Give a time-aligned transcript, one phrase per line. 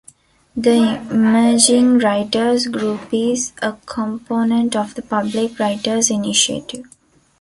[0.57, 6.85] The Emerging Writers Group is a component of The Public Writers Initiative.